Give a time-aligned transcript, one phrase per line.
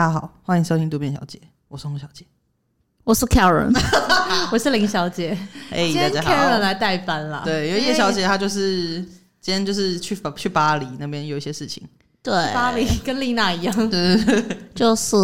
[0.00, 1.38] 大家好，欢迎收听渡边小姐，
[1.68, 2.24] 我是洪小姐，
[3.04, 3.70] 我是 Karen，
[4.50, 5.36] 我是林小姐。
[5.70, 7.42] 哎、hey，今天 Karen 来代班啦。
[7.44, 9.02] 对，因为叶小姐她就是
[9.42, 11.86] 今天就是去去巴黎那边有一些事情。
[12.22, 15.14] 对，巴黎跟丽娜一样，对对对，就是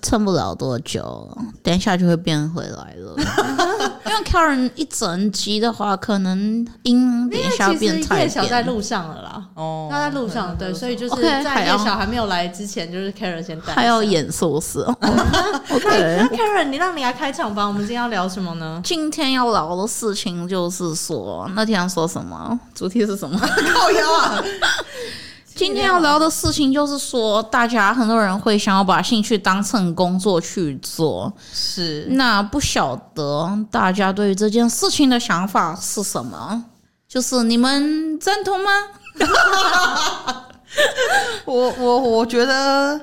[0.00, 3.16] 撑不了多久，等一下就会变回来了。
[4.36, 9.42] 因为 Karen 一整集的话，可能音等一下变太叶小在路上了啦。
[9.54, 13.72] 哦，他在路上，对，所以就是在叶小还没有来之前，就是 Karen 先带。
[13.72, 14.80] 他要演说是。
[15.70, 17.66] OK，那 Karen，你让你来开场吧。
[17.66, 18.80] 我们今天要聊什么呢？
[18.84, 22.58] 今天要聊的事情就是说，那天说什么？
[22.74, 23.38] 主题是什么？
[23.40, 24.44] 靠腰啊！
[25.56, 32.06] 今天要聊的事情就是说，大家很多人会想要把兴趣当成工作去做，是。
[32.10, 36.62] 那不晓得大家对于这件事情的想法是什么？
[37.08, 38.70] 就是你们赞同吗？
[41.46, 43.00] 我我我觉得，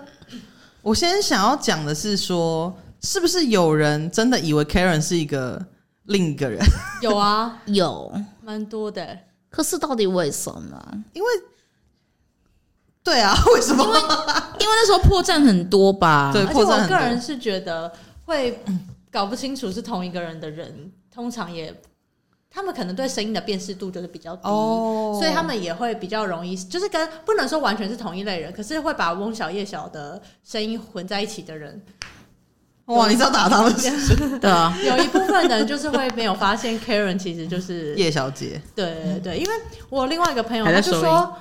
[0.83, 5.59] 我先想要讲的是说，是不是有人真的以为 Karen 是一个
[6.03, 6.63] 另一个人？
[7.01, 9.17] 有啊，有蛮多的。
[9.49, 10.79] 可是到底为什么？
[11.13, 11.27] 因为。
[13.03, 13.83] 对啊， 为什么？
[13.83, 13.99] 因为，
[14.59, 16.31] 因为那时候破绽很多吧。
[16.31, 16.73] 对，破绽很多。
[16.73, 17.91] 而且我个人是觉得
[18.25, 18.63] 会
[19.11, 21.75] 搞不清楚是同一个人的人，通常也
[22.49, 31.83] 他们可能对声音的辨识度就是比较低，哦，所以他们也会比较容易，就是跟不能说完全是同一类人，可是会把翁小叶小的声音混在一起的人。
[32.85, 34.15] 哇，你知道打他们是？
[34.39, 38.61] 对啊，有一部分人就是会没有发现 Karen 其实就是叶小姐。
[38.75, 39.51] 对对对，因为
[39.89, 41.35] 我另外一个朋友他就说啊。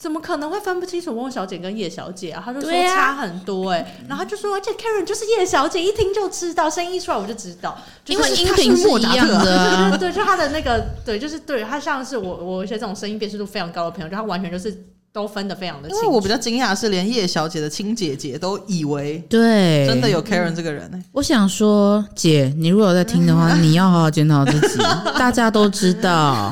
[0.00, 2.42] 怎么可能会分不清楚翁小姐跟叶小姐啊？
[2.42, 9.90] 他就说差很多哎、欸啊，然后他就说，而且 Karen 就是叶小姐，一听就知道，声音一出来我就知道，因为音频是一样的、啊。
[9.90, 14.74] 对对对，就他的那个，对，就是对他像是我，我有一些这种声音辨识度非常高的朋友，就他完全就是
[15.12, 16.02] 都分的非常的清楚。
[16.02, 21.02] 因为我比较惊讶的是，连叶小姐的亲姐姐都以为对，真的有 Karen 这个人、欸。
[21.12, 24.78] 我想说，姐，你如果有在听的话， 你要好好检讨自己。
[25.18, 26.50] 大家都知道。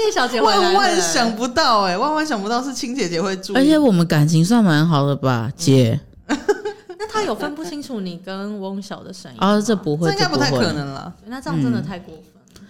[0.00, 5.98] 叶小姐万万想不到哎、欸，万万想不到是亲姐姐会注意，而且我们感情算蛮好的吧，姐。
[6.26, 6.38] 嗯、
[6.98, 9.38] 那他有分不清楚你跟翁晓的声音？
[9.38, 11.12] 啊，这不会，这应该不太可能了。
[11.26, 12.24] 那这样真的太过分。
[12.60, 12.66] 嗯、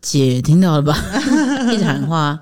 [0.00, 0.96] 姐听到了吧？
[1.72, 2.38] 一直喊话，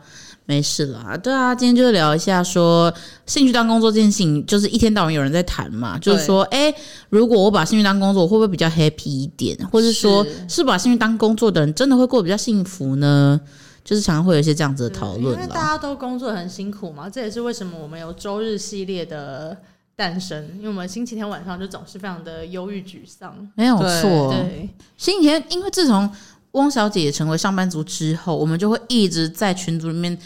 [0.47, 1.17] 没事啦。
[1.17, 2.93] 对啊，今天就聊一下说
[3.27, 6.75] 兴趣当工作这件事情，就是一天到晚有人在谈嘛，就是说，哎、欸，
[7.11, 9.57] 如果我把兴趣当工作，我会不会比较 happy 一点？
[9.71, 13.41] 或者说是，是把兴趣当工作的人，真的会过得比较幸福呢？
[13.85, 19.57] 就是常常会有一些这样子的讨论，因为大家都工作很辛苦嘛，这也是为什么我们有周日系列的
[19.97, 20.49] 诞生。
[20.57, 24.33] 因为我们星期天晚上就总是非常的忧郁沮丧，没有错。
[24.33, 26.09] 对，星期天，因为自从
[26.53, 30.17] 汪小姐成为上班族之后，我们就会一直在群组里面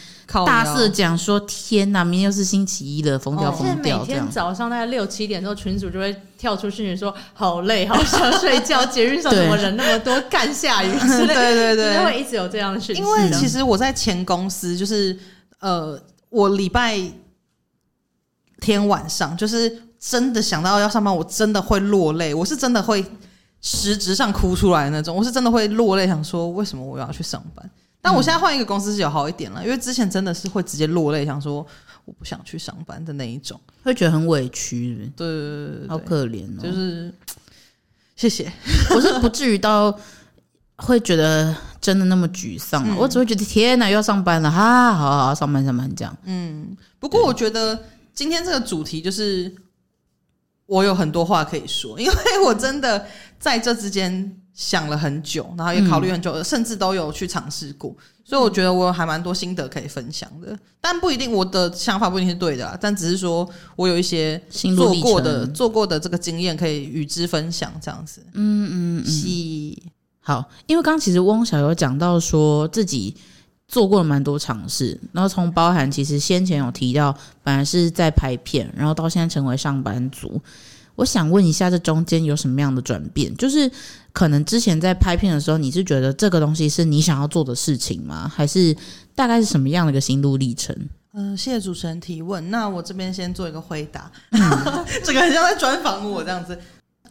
[0.45, 10.21] 大肆讲说：“天哪，明天又是星期一了，疯掉疯掉！”每天早上大概六七点之后，群组就会跳出讯息说：“好累，好想睡觉。”捷运上怎么人那么多？
[10.31, 13.03] 干下雨之类的，对 对对，会一直有这样的讯息。
[13.03, 15.19] 因为其实我在前公司，就是
[15.61, 17.01] 呃，我礼拜
[18.61, 23.05] 天晚上就是真的想到要上班，我真的会落泪，我是真的会。
[23.63, 27.69] 实质上哭出来的那种，我是真的会落泪，想说为什么我要去上班？
[28.01, 31.67] 但我现在换一个公司是有好一点了，因为之前真的是会直接落泪，想说
[32.07, 36.63] 我不想去上班的那一种，会觉得很委屈，对，对，对，对，对，好可怜哦。
[36.63, 37.15] 就是
[38.17, 38.51] 谢谢，
[38.95, 39.95] 我 是不至于到
[40.77, 46.17] 会觉得真的那么沮丧，嗯，我只会觉得天哪，又要上班了哈，好好好，上班上班这样。
[46.25, 47.85] 嗯，不过我觉得
[48.15, 49.55] 今天这个主题就是。
[50.69, 53.07] 我有很多话可以说，因为我真的
[53.39, 57.95] 在这之间想了很久，然后也考虑很久，嗯，甚至都有去尝试过，
[58.25, 60.59] 所以我觉得我还蛮多心得可以分享的。
[60.81, 64.43] 但不一定我的想法不一定是对的啦，但只是说我有一些
[64.75, 68.21] 做过的做过的这个经验可以与之分享，这样子。
[68.33, 69.77] 嗯嗯嗯，
[70.21, 73.15] 好，因为刚刚其实汪小有讲到说自己。
[73.69, 77.13] 做过了蛮多尝试，然后从包含其实先前有提到，
[77.43, 80.41] 本来是在拍片，然后到现在成为上班族。
[80.97, 83.35] 我想问一下，这中间有什么样的转变？
[83.37, 83.71] 就是
[84.13, 88.31] 可能之前在拍片的时候，你是觉得这个东西是你想要做的事情吗？
[88.35, 88.77] 还是
[89.15, 90.75] 大概是什么样的一个心路历程？
[91.13, 92.51] 嗯、呃，谢谢主持人提问。
[92.51, 94.41] 那我这边先做一个回答，嗯、
[95.05, 96.59] 这个很像在专访我这样子。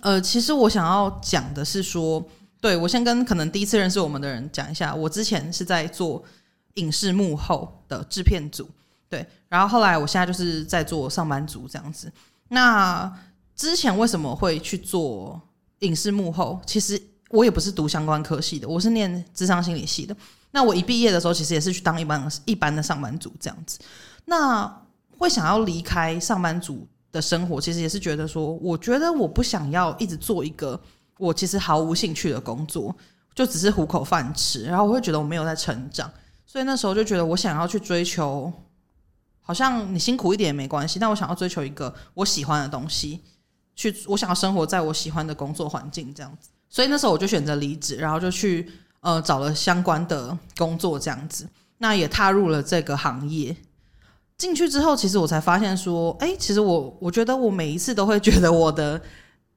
[0.02, 2.24] 呃，其实我想要讲的是说，
[2.60, 6.24] 对，我先跟可能第一次认识我们的人讲一下，我之前是在做。
[6.76, 8.68] 影视幕后的制片组，
[9.08, 12.12] 对，然后后来我现在就是在做上班族这样子。
[12.50, 13.10] 那
[13.56, 15.42] 之前为什么会去做
[15.80, 16.60] 影视幕后？
[16.66, 20.16] 其实我也不是读相关科系的，我是念智商心理系的。
[20.52, 23.80] 那我一毕业的时候，其实也是去当一般一般的上班族这样子。
[24.26, 24.66] 那
[25.18, 30.80] 会想要离开上班族的生活，其实也是觉得说，我觉得我不想要一直做一个
[31.18, 32.94] 我其实毫无兴趣的工作，
[33.34, 36.12] 就只是糊口饭吃，然后我会觉得我没有在成长，
[36.46, 38.52] 所以那时候就觉得我想要去追求，
[39.42, 43.22] 好像你辛苦一点也没关系，但我想要追求一个我喜欢的东西，
[43.76, 53.56] 去我想要生活在我喜欢的工作环境这样子，所以那时候我就选择离职，然后就去呃找了相关的工作这样子，那也踏入了这个行业。
[54.38, 59.02] 进去之后，其实我才发现说，哎，其实我我觉得我每一次都会觉得我的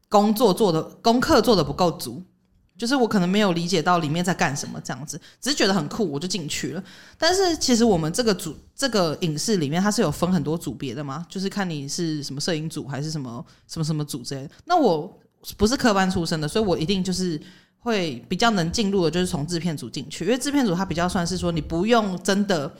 [0.08, 2.22] 工作做的功课做的不够足，
[2.78, 6.82] 就是我可能没有理解到里面在干什么这样子，只是觉得很酷，我就进去了。
[7.18, 14.50] 但是其实我们这个组这个影视里面，它是有分很多组别的嘛，就是看你是什么摄影组还是什么什么什么组之类的。
[14.64, 15.12] 那我
[15.56, 17.38] 不是科班出身的，所以我一定就是
[17.80, 22.72] 会比较能进入的，就是从制片组进去，因为制片组它比较算是说你不用真的。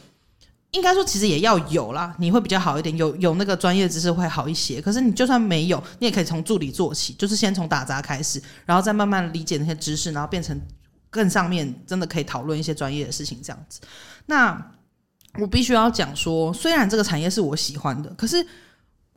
[0.72, 4.82] 应该说，其实也要有啦，你会比较好一点，有有那个专业知识会好一些。
[4.82, 10.60] 可是你就算没有，你也可以从助理做起，就是先从打杂开始，然后再慢慢理解那些知识，然后变成
[11.08, 13.80] 更上面，真的可以讨论一些专业的事情这样子。
[14.26, 14.72] 那
[15.38, 18.46] 我必须要讲说，虽然这个产业是我喜欢的，可是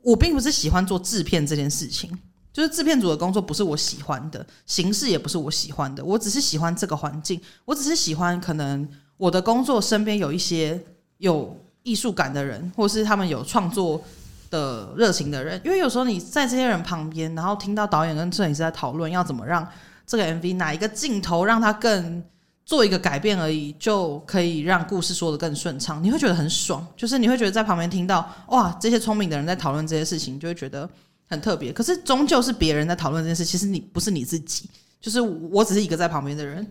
[0.00, 2.10] 我并不是喜欢做制片这件事情，
[2.50, 8.88] 就是制片组的工作不是我喜欢的，形式也不是我喜欢的，我只是喜欢这个环境，我只是喜欢可能
[9.18, 10.82] 我的工作身边有一些。
[11.22, 14.02] 有艺术感的人，或是他们有创作
[14.50, 19.64] 的热情的人，因为有时候你在这些人旁边，然后听到导演跟摄影师在讨论要怎么让
[20.04, 22.20] 这个 MV 哪一个镜头让它更
[22.64, 26.84] 做一个改变而已，就可以让故事说得更顺畅，你会觉得很爽。
[26.96, 30.90] 就是你会觉得在旁边听到哇，这些聪明的人在讨论这些事情，就会觉得
[31.28, 31.72] 很特别。
[31.72, 34.68] 可是终究是别人在讨论这件事，其实你不是你自己，
[35.00, 36.66] 就是我只是一个在旁边的人，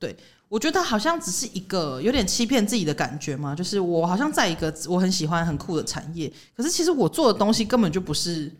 [0.00, 0.16] 对。
[0.52, 8.52] 我觉得好像只是一个有点欺骗自己的感觉嘛，就是我好像在一个我很喜欢很酷的产业，可是其实我做的东西根本就不是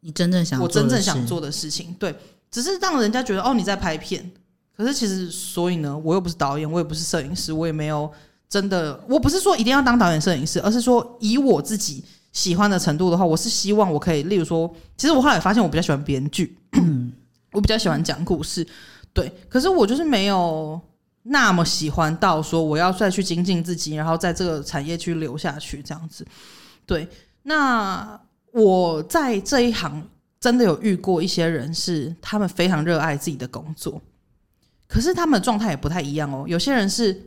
[0.00, 2.14] 你真正想我真正想做的事情，对，
[2.50, 4.32] 只是让人家觉得哦，你在拍片，
[4.74, 8.10] 可是其实所以呢，我又不是导演，我也不是摄影师，我也没有
[8.48, 16.56] 真的，我不是说一定要当导演摄影师，而是说以我自己喜欢的程度的话，我是希望我可以，例如说，其实我后来发现我比较喜欢编剧，
[17.52, 18.66] 我比较喜欢讲故事，
[19.12, 20.80] 对，可是我就是没有。
[21.28, 26.24] 那么喜欢到说我要再去精进自己，然后在这个产业去留下去这样子，
[26.86, 27.08] 对。
[27.42, 28.20] 那
[28.52, 30.08] 我在这一行
[30.38, 34.00] 真的有遇过一些人，是他们非常热爱自己的工作，
[34.86, 36.44] 可是他们的状态也不太一样哦。
[36.46, 37.20] 有些人是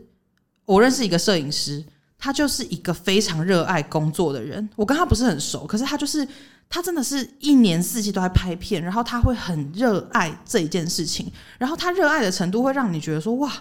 [0.66, 1.84] 我认识一个摄影师，
[2.18, 4.70] 他就是一个非常热爱工作的人。
[4.76, 6.26] 我跟他不是很熟，可是他就是
[6.70, 13.52] 他真的是一年四季都在拍片，然后他会很热爱这一件事情，然后他热爱的程度会让你觉得说哇。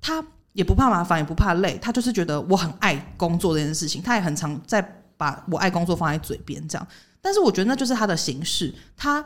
[0.00, 4.80] 他也不怕麻烦，也不怕累，他就是觉得我很爱工作这件事情，他也很常在
[5.16, 6.86] 把我爱工作放在嘴边这样。
[7.20, 8.72] 但是我觉得那就是他的形式。
[8.96, 9.24] 他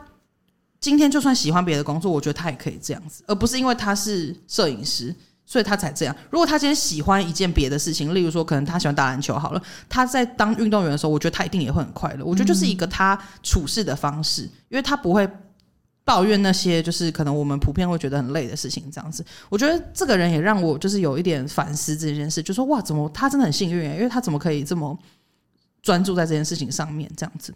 [0.79, 5.15] 今天就算喜欢别的工作，我觉得他也可以这样子，而不是因为他是摄影师，
[5.45, 6.15] 所以他才这样。
[6.29, 12.25] 如果他今天喜欢一件别的事情，例如说可能他喜欢打篮球好了，他在当运动员的时候，我觉得他一定也会很快乐。
[12.25, 15.29] 我觉得就是一个他处事的方式，因为他不会。
[16.03, 24.97] 抱怨那些就是可能我们普遍会觉得很累的事情，这样子，我觉得这个人也让我就是有一点反思这件事，就说哇，怎么他真的很幸运，因为他怎么可以这么
[25.83, 27.53] 专注在这件事情上面这样子。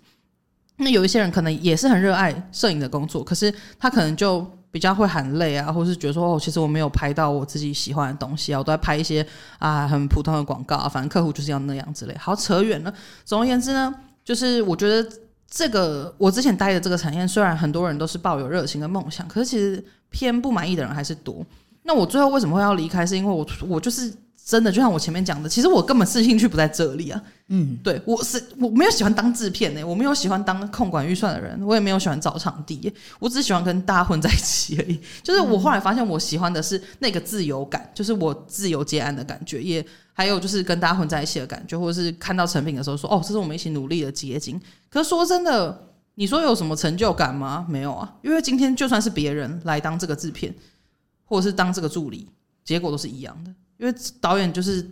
[0.78, 9.26] 那有一些人可能也是很热爱摄影的工作，可是他可能就比较会喊累啊，或是觉得说哦，其实我没有拍到我自己喜欢的东西啊，我都在拍一些
[9.58, 12.16] 啊很普通的广告啊，反正客户就是要那样之类。
[12.18, 12.94] 好，扯远了。
[13.26, 15.10] 总而言之呢，就是我觉得。
[15.56, 21.46] 这个我之前待的这个产业，虽然很多人都是抱有热情跟梦想，可是其实偏不满意的人还是多。
[21.84, 23.06] 那我最后为什么会要离开？
[23.06, 24.14] 是因为我我就是
[24.46, 27.20] 真的，就像我前面讲的，其实我根本是兴趣不在这里啊。
[27.48, 35.00] 嗯，对，我是我没有喜欢当制片呢，我没有喜欢当控管预算的人，我也没有喜欢找场地，我只喜欢跟大家混在一起而已。
[35.24, 39.84] 就是我后来发现，我喜欢的是那个自由感，就是我自由接案的感觉，也
[40.14, 44.62] 还有就是跟大家混在一起的感觉，或者是看到成品的时候说，哦，这是我们一起努力的结晶。
[44.92, 47.66] 可是说真的，你说有什么成就感吗？
[47.68, 50.54] 没有啊，因为今天就算是别人来当这个制片，
[51.26, 52.30] 或者是当这个助理，
[52.64, 54.86] 结果都是一样的，因为导演就是。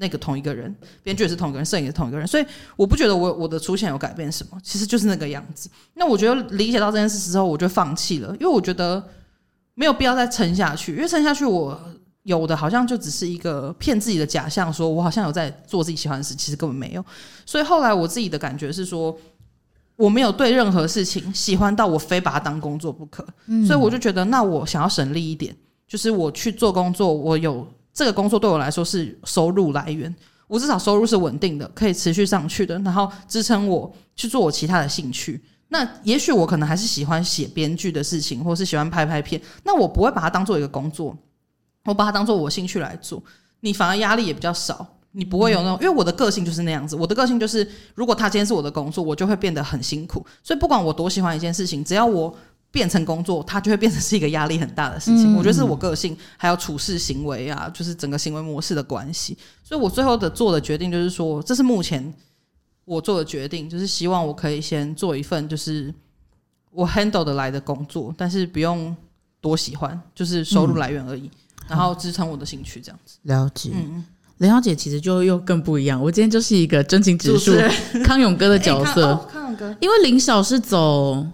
[0.00, 5.68] 那个同一个人，编剧也是同一个人，摄影也是同一个人，所以我不觉得我我的出现有改变什么，其实就是那个样子。
[5.94, 9.04] 那我觉得理解到这件事之后，我就放弃了，因为我觉得
[9.74, 11.76] 没有必要再撑下去，因为撑下去我
[12.22, 17.04] 有的好像就只是一个骗自己的假象，说我好像有在做自己喜欢的事，其实根本没有。
[17.44, 19.18] 所以后来我自己的感觉是说，
[19.96, 23.26] 我没有对任何事情喜欢到我非把它当工作不可，
[23.66, 25.56] 所以我就觉得那我想要省力一点，
[25.88, 27.66] 就是我去做工作，我有。
[27.98, 30.14] 这个工作对我来说是收入来源，
[30.46, 35.42] 我至少收入是稳定的，可以持续上去的，然后支撑我去做我其他的兴趣。
[35.66, 39.42] 那也许我可能还是喜欢写编剧的事情，或是喜欢拍拍片。
[39.64, 41.12] 那我不会把它当做一个工作，
[41.86, 43.20] 我把它当做我兴趣来做。
[43.58, 46.94] 你反而压力也比较少，你不会有那种，因为我的个性就是那样子。
[46.94, 50.24] 我的个性就是，如果他今天是我的工作，我就会变得很辛苦。
[50.44, 52.32] 所以不管我多喜欢一件事情，只要我
[52.70, 55.34] 变成工作，它就会变成是一个压力很大的事情。
[55.36, 59.36] 我觉得是我个性还有处事行为啊，就是整个行为模式的关系。
[59.64, 62.12] 所以我最后的做的决定就是说，这是目前。
[62.84, 65.92] 我做的决定就是希望我可以先做一份就是
[66.70, 68.96] 我 handle 的来的工作，但是不用
[69.42, 71.30] 多喜欢，就是收入来源而已，嗯、
[71.68, 73.18] 然后支撑我的兴趣这样子。
[73.24, 74.02] 了解，嗯，
[74.38, 76.02] 林小姐其实就又更不一样。
[76.02, 77.52] 我今天就是一个真情指数
[78.04, 81.26] 康永哥的角色， 欸哦、康永哥，因为林小是走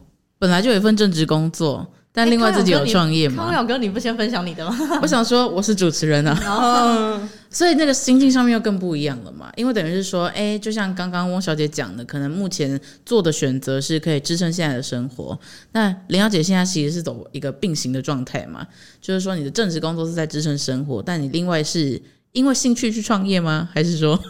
[0.44, 1.90] 本来就有一份正职工作。
[2.16, 3.46] 但另外自己有创业吗？
[3.46, 4.76] 康永哥，你不先分享你的吗？
[5.00, 9.50] 我想说我是主持人啊， 哦、 所以那个心境上面又更不一样了嘛。
[9.56, 15.36] 因为等于是说，哎、欸，就像刚刚汪小姐讲的，可能目前做的选择是可以支撑现在的生活。
[15.72, 18.64] 那林小姐现在其实是走一个并行的状态嘛，
[19.00, 22.00] 就是说你的正职工作是在支撑生活，但你另外是
[22.34, 23.68] 因为兴趣去创业吗？
[23.72, 24.18] 还是说？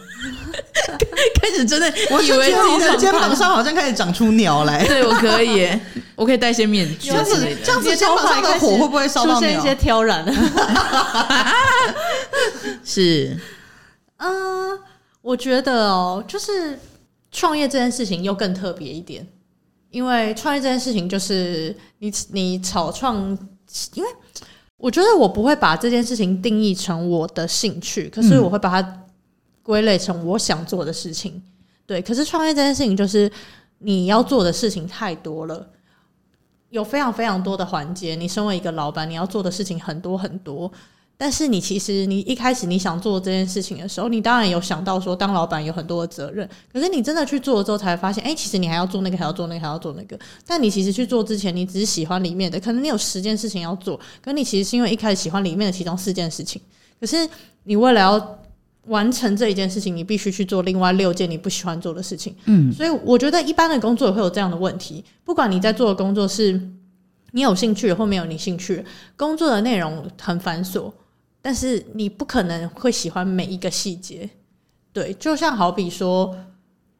[1.41, 4.85] 开始真的，我以为你的肩膀上好像开始长出鸟来。
[4.87, 5.67] 对，我可以，
[6.15, 7.09] 我可以戴些面具。
[7.09, 10.25] 这样子，这样子肩膀上的火会不会烧到出现一些挑染？
[12.83, 13.37] 是，
[14.17, 14.79] 嗯，
[15.21, 16.79] 我觉得哦，就是
[17.31, 19.27] 创业这件事情又更特别一点，
[19.89, 23.37] 因为创业这件事情就是你你草创，
[23.93, 24.09] 因为
[24.77, 29.01] 我觉得我不会把这件事情定义成我的兴趣，可是我会把它。
[29.65, 31.41] 归类成我想做的事情，
[31.87, 31.99] 对。
[31.99, 33.31] 可是创业这件事情，就是
[33.79, 35.67] 你要做的事情太多了，
[36.69, 38.13] 有非常非常多的环节。
[38.13, 40.71] 你身为一个老板，你要做的事情很多很多。
[41.17, 46.47] 但是你其实你一开始你想做这件事情的时候，你当然有想到说当老板有很多的责任。
[46.73, 50.19] 可是你真的去做了之后，才发现，哎，其实你还要做那个，还要做那个，还要做那个。
[50.45, 56.61] 但你其实去做之前，你只是喜欢里面的，可能你有十件事情要做，可你其实是因为一开始喜欢里面的其中四件事情。
[56.99, 57.27] 可是
[57.63, 58.39] 你为了要
[58.87, 62.35] 完成这一件事情，你必须去做另外六件你不喜欢做的事情。
[62.45, 65.03] 嗯，所以我觉得一般的工作也会有这样的问题。
[65.23, 66.59] 不管你在做的工作是
[67.31, 68.83] 你有兴趣或没有你兴趣，
[69.15, 70.91] 工作的内容很繁琐，
[71.45, 74.27] 但是你不可能会喜欢每一个细节。
[74.91, 76.35] 对，就像好比说，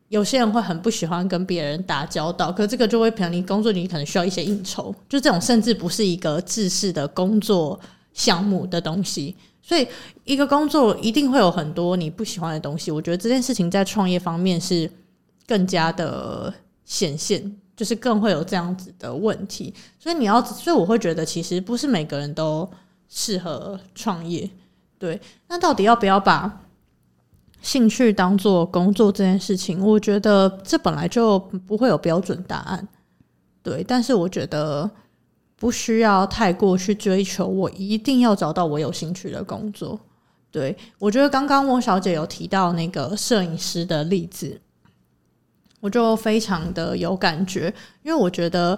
[0.09, 7.79] 有些人会很不喜欢跟别人打交道，可这个就会比如你工作你可能需要一些应酬，就这种甚至不是一个制式的工作
[8.13, 9.35] 项目的东西。
[9.63, 9.87] 所以，
[10.25, 12.91] 一个工作一定会有很多你不喜欢的东西。
[12.91, 14.87] 我觉得这件事情在创业方面是
[15.47, 19.73] 更加的显现，就是更会有这样子的问题。
[19.97, 22.69] 所以你要，所以我会觉得，其实不是每个人都
[23.07, 24.49] 适合创业。
[24.97, 26.61] 对，那到底要不要把
[27.61, 29.83] 兴趣当做工作这件事情？
[29.83, 32.87] 我觉得这本来就不会有标准答案。
[33.61, 34.89] 对，但是我觉得。
[35.57, 39.97] 不需要太过去追求，我一定要找到我有兴趣的工作。
[40.51, 44.61] 对，我觉得刚刚汪小姐有提到那个摄影师的例子，
[45.79, 48.77] 我就非常的有感觉，因为我觉得，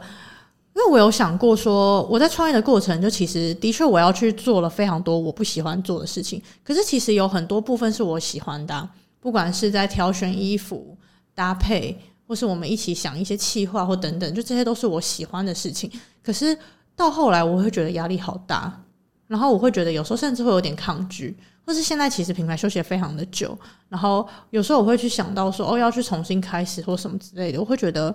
[0.77, 8.87] 因为我有想过说，我在创业的过程，就其实的确我要去做了非常多我不喜欢做的事情，可是其实有很多部分是我喜欢的，
[9.19, 10.95] 不管是在挑选衣服
[11.33, 11.99] 搭配。
[12.29, 15.89] 或是我们一起想一些企划或等等，就这些都是我喜欢的事情。
[16.21, 16.53] 可是
[16.93, 18.83] 到后来，我会觉得压力好大，
[19.27, 21.33] 然后我会觉得有时候甚至会有点抗拒。
[21.65, 23.57] 或是现在其实品牌休息非常的久，
[23.87, 28.13] 然后有时候我会去想到说，哦，要去重新开始或什么之类的，我会觉得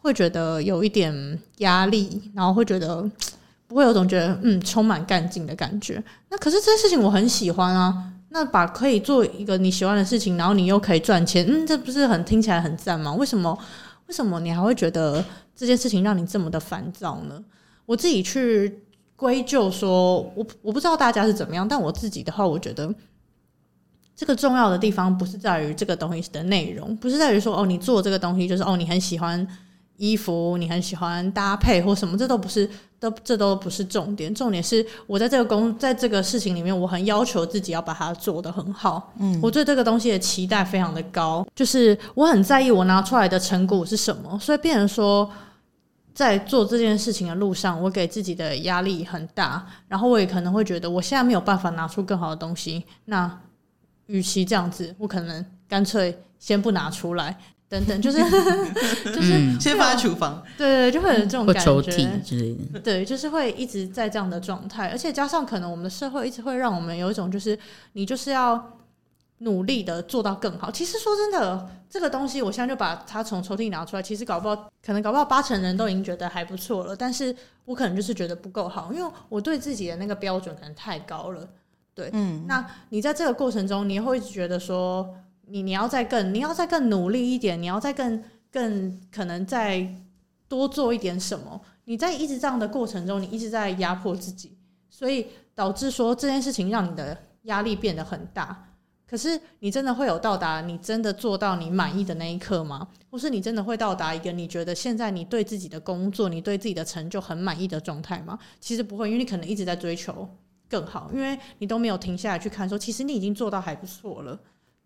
[0.00, 3.08] 会觉得有一点压力，然后会觉得
[3.66, 6.02] 不会有种觉得嗯充满干劲的感觉。
[6.28, 8.12] 那可是这些事情我很喜欢啊。
[8.32, 13.12] 那把可以做一个你喜欢的事情，然后你又可以赚钱，嗯，这不是很听起来很赞吗？
[13.14, 13.58] 为什么？
[14.06, 15.24] 为什么你还会觉得
[15.56, 17.42] 这件事情让你这么的烦躁呢？
[17.86, 18.84] 我自己去
[19.16, 22.94] 归咎说，我我不知道大家是怎么样，但我自己的话，我觉得
[24.14, 29.44] 这个重要的地方不是在于这个东西的内容，不是在于说哦，你做这个东西就是哦，你很喜欢。
[30.00, 34.34] 衣服你很喜欢搭配或什么，这都不是，都这都不是重点。
[34.34, 39.12] 重点是我在这个工，在这个事情里面，我很要求自己要把它做得很好。
[39.18, 44.38] 嗯，我对这个东西的期待非常的高，就是我很在意我拿出来的成果是什么。
[44.38, 45.30] 所以变成说，
[46.14, 52.82] 在做这件事情的路上，我给自己的压力很大，然后我也可能会觉得我现在没有办法拿出更好的东西。
[53.04, 53.38] 那
[54.06, 57.36] 与其这样子，我可能干脆先不拿出来。
[57.70, 58.18] 等等，就是
[59.14, 67.56] 就是、嗯、先放在厨房，对对，就会有这种感觉，抽屉之类的，对，就是会一直在这样的状态，而且加上可能我们的社会一直会让我们有一种，就是
[67.92, 68.76] 你就是要
[69.38, 70.68] 努力的做到更好。
[70.68, 77.32] 其实说真的，这个东西我现在就把它从抽屉里拿出来，其实搞不好，可能搞不好八成人都已经觉得还不错了，但是
[77.66, 81.48] 我可能就是觉得不够好，因为我对自己的那个标准可能太高了。
[81.94, 85.14] 对，嗯，那你在这个过程中，你会觉得说，
[85.50, 89.94] 你你要再更，你要再更努力一点，你要再更更可能再
[90.48, 91.60] 多做一点什么？
[91.84, 94.56] 你在一直这样的过程中，你一直在压迫自己，
[94.88, 98.66] 所以导致说这件事情让你的压力变得很大。
[99.06, 102.86] 可是你真的会有到达你真的做到你满意的那一刻吗？
[103.10, 108.38] 或是你真的会到达一个你觉得现在你对自己的工作、你对自己的成就很满意的状态吗？
[108.60, 110.28] 其实不会，因为你可能一直在追求
[110.68, 114.38] 更好，因为你都没有停下来去看说，其实你已经做到还不错了。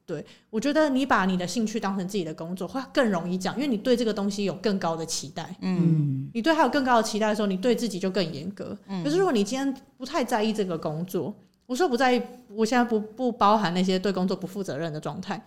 [0.06, 5.56] 对，我觉得你把你的兴趣当成自己的工作，会更容易讲，因为你对这个东西有更高的期待。
[5.60, 8.76] 嗯，你对他有更高的期待的时候，你对自己就更严格。
[8.86, 11.34] 嗯，可是如果你今天不太在意这个工作，
[11.64, 12.20] 我说不在意，
[12.50, 15.42] 我现在不不包含那些对工作不负责任的状态，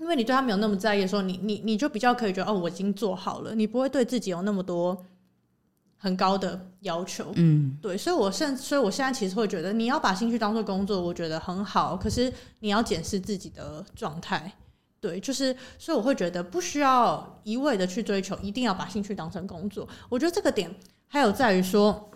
[0.00, 5.04] 因为你对他没有那么在意的时候，你你你就比较可以觉得哦，我已经做好了，你不会对自己有那么多。
[6.00, 11.96] 很高的要求，嗯，对，所以我现，所以我现在其实会觉得，你要把兴趣当做工作，我觉得很好。
[11.96, 14.52] 可是你要检视自己的状态，
[15.00, 19.88] 对，就是，所以我会觉得不需要一味的去追求，一定要把兴趣当成工作。
[20.08, 20.72] 我觉得这个点
[21.08, 22.08] 还有在于说，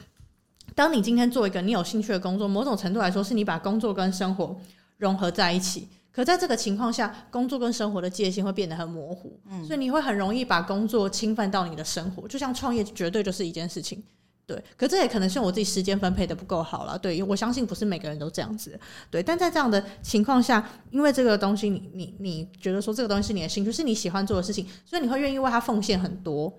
[0.77, 4.57] 当你今天做一个你有兴趣的工作，某种程度来说，是你把工作跟生活
[4.99, 5.89] 融合在一起。
[6.15, 12.29] 可在这个情况下，工作跟生活的界限会变得很模糊，嗯，所以你会很容易把工作侵犯到你的生活。
[12.29, 14.03] 就像创业，绝对就是一件事情，
[14.47, 14.63] 对。
[14.77, 17.23] 可这也可能是我自己时间分配的不够好了，对。
[17.23, 18.79] 我相信不是每个人都这样子，
[19.11, 19.23] 对。
[19.23, 26.53] 但在这样的情况下，因为这个东西你，你你你觉得说这个东西是你的兴趣，是你喜欢做的事情，所以你会愿意为它奉献很多。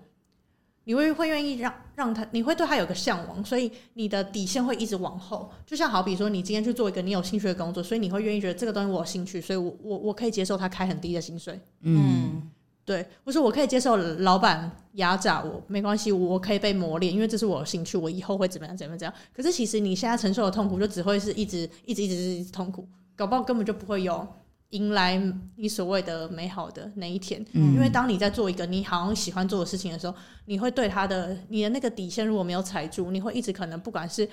[0.84, 5.50] 你会会愿意让让他，你会对他有个向往，所以你的底线会一直往后。
[5.66, 11.58] 就像好比说，你今天去做一个你有兴趣的工作，所以你会愿意觉得这个东西我有兴趣，所以我我我可以接受他开很低的薪水。
[11.80, 12.42] 嗯，
[12.84, 19.14] 对，我说我可以接受老板压榨我，没关系，我可以被磨练，因为这是我的兴趣，我以后会怎么样怎么样怎样。
[19.34, 24.26] 可是其实你现在承受的痛苦，就只会是一直一直一直一直痛苦，搞不好根本就不会有。
[24.74, 25.16] 迎来
[25.56, 30.14] 你所谓的美好的那一天，嗯，因为当你在做一个你好像喜欢做的事情的时候，
[30.46, 34.28] 你会对他的你的那个底线如果没有踩住，你会一直可能不管是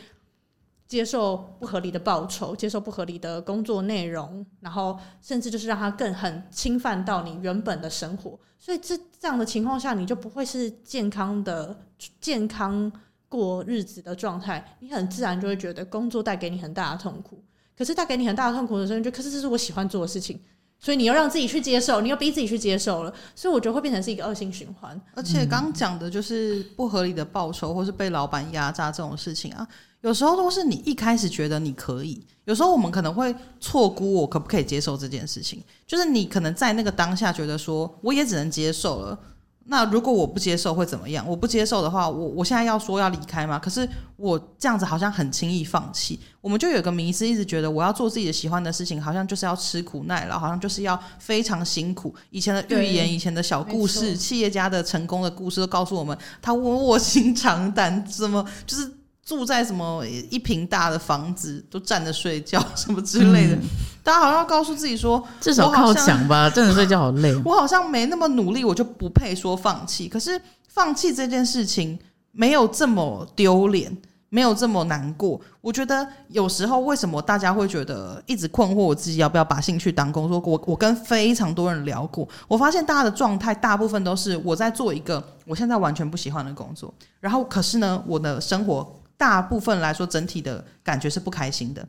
[0.88, 11.80] 接受不合理的报酬，接受不合理的工作内容，然后甚至就是让他更很侵犯到你原本的生活，所以这这样的情况下，你就不会是健康的
[12.20, 12.92] 健康
[13.30, 17.42] 过日子的状态，你很自然就会觉得工作带给你很大的痛苦。
[17.82, 20.40] 可是带给你很大的痛苦的时候，你就可是这是我喜欢做的事情，
[20.78, 25.02] 所以你又让自己去接受，你又逼自己去接受了，所以我觉得会变成是一个恶性循环。
[25.16, 29.68] 而且刚讲的就是不合理的报酬，或是被老板压榨这种事情啊，
[30.02, 39.18] 有时候都是你一开始觉得你可以，有时候我们可能会错估我可不可以接受这件事情，就是你可能在那个当下觉得说我也只能接受了。
[39.66, 41.26] 那如果我不接受会怎么样？
[41.28, 43.60] 我不接受的话，我我现在要说要离开吗？
[43.60, 46.20] 可是我这样子好像很轻易放弃。
[46.42, 52.14] 我们就有个迷思，一直觉得我要做自己的喜欢的事情，好像就是要吃苦耐劳，好像就是要非常辛苦。
[52.32, 58.92] 以前的寓言，以前的小故事，企业家的成功的故事都告诉我们，他卧卧薪尝胆，怎么就是。
[59.24, 63.62] 住在什么一平大的房子，都站着睡觉什么之类的，嗯、
[64.04, 67.36] 大家好像要告诉自己说，至少靠墙吧， 真的睡觉好累。
[67.46, 70.10] 我好像没那么努力，我就不配说放弃。
[70.10, 71.98] 可是放弃这件事情
[72.32, 73.96] 没有这么丢脸，
[74.30, 75.40] 没有这么难过。
[75.62, 80.42] 我觉得有时候为什么大家会觉得一直困惑，我自己要不要把兴趣当工作？
[80.44, 88.96] 我我跟非常多人聊过，我发现大家的状态大部分都是我在做一个我现在完全不喜欢的工作，然后可是呢，我的生活。
[89.18, 91.88] 大部分来说，整体的感觉是不开心的。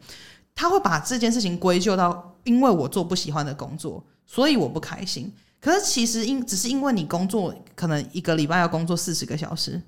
[0.55, 5.33] 他会把这件事情归咎到，因为我做不喜欢的工作，所以我不开心。
[5.61, 9.81] 可是其实因只是因为你工作可能一个礼拜要工作四十个小时，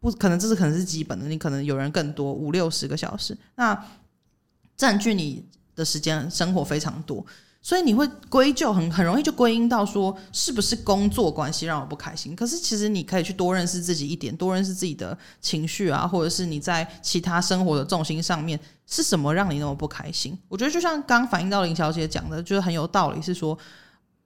[0.00, 1.26] 不可能这是可能是基本的。
[1.26, 3.84] 你可能有人更多五六十个小时，那
[4.76, 7.24] 占据你的时间生活非常多。
[7.64, 12.36] 所以你会归咎很很容易就归因到说是不是工作关系让我不开心？
[12.36, 20.38] 可是其实你可以去多认识自己一点，多认识自己的情绪啊，或者是你在其他生活的重心上面是什么让你那么不开心？
[20.46, 23.58] 我觉得就像刚反映到林小姐讲的，就是很有道理，是说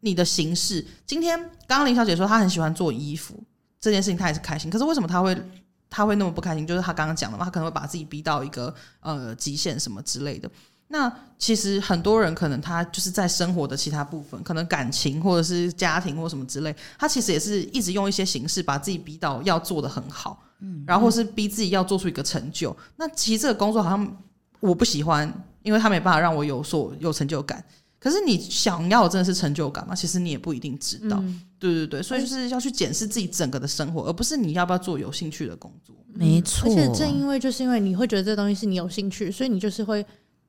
[0.01, 0.85] 你的形式。
[1.07, 3.41] 今天刚刚林小姐说她很喜欢做衣服
[3.81, 4.69] 这件事情，她也是开心。
[4.69, 5.41] 可是为什么她会
[5.89, 6.67] 她会那么不开心？
[6.67, 10.51] 就是她刚刚讲的嘛，她可能会把自己逼到一个呃极限什么之类的。
[10.89, 22.75] 那其实很多人可能他就是在生活的其他部分，可能感情或者是家庭或什么之类，他其实也是一直用一些形式把自己逼到要做的很好，嗯，然后是逼自己要做出一个成就。
[22.97, 24.17] 那其实这个工作好像
[24.61, 27.63] 我不喜欢，因为他没办法让我有所有成就感。
[28.01, 29.93] 可是你想要真的是成就感吗？
[29.93, 31.19] 其实你也不一定知道。
[31.21, 35.95] 嗯、对对对，所以就是要去检视自己整个的生活，而不是你要不要做有兴趣的工作。
[36.15, 40.05] 没错，而且正因为就是因为你会觉得这东西是你有兴趣，所以你就是会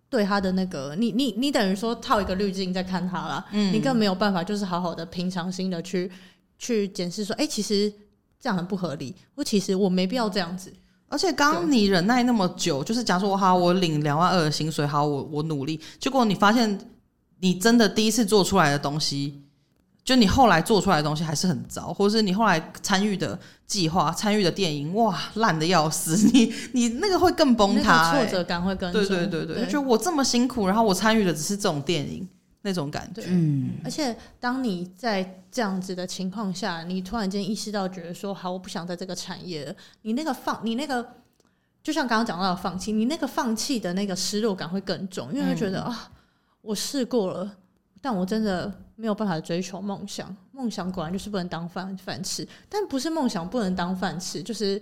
[0.09, 6.11] 对他的那个你你你等于说套一个滤镜在看他了，嗯，你更没有办法就是好好的平常心的去
[6.57, 7.93] 去检视说，哎、欸，其实
[8.39, 10.73] 这样很不合理，或其实我没必要这样子。
[11.07, 16.79] 而且刚你忍耐那么久，就是假如说好，我领两万二的薪水，好，我我努力，结果你发现
[17.39, 19.41] 你真的第一次做出来的东西，
[20.09, 29.05] 就你后来做出来的东西还是很糟，或者是你后来参与的计划、参与的电影，哇，烂的要死， 你你那个会更崩塌、欸，挫折感会更重。
[29.05, 32.27] 对对对对，就我这么辛苦，然后我参与的只是这种电影。
[32.61, 41.07] 那种感觉，嗯，而且当你在这样子的情况下，你突然间意识到，觉得说好，我不想在这个产业了，你那个放，你那个，
[41.81, 46.11] 就像刚刚讲到的放弃，你那个放弃的那个失落感会更重，因为会觉得、嗯、啊，
[46.61, 47.49] 我试过了，
[48.01, 54.81] 但我真的没有办法追求梦想，梦想果然就是不能当饭饭吃，但不是梦想不能当饭吃，就是。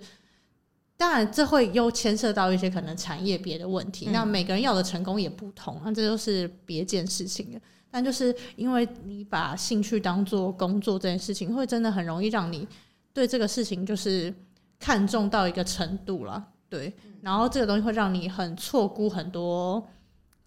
[1.00, 4.06] 当然，这会又牵涉到一些可能产业别的问题。
[4.08, 7.60] 嗯、那每个人要的成功也不同，那这都是别件事情了。
[7.88, 12.66] 但就是因为你把兴趣当做工作这件事情，会真的很容易让你
[13.12, 14.34] 对这个事情就是
[14.80, 16.44] 看重到一个程度了。
[16.68, 19.88] 对，然后这个东西会让你很错估很多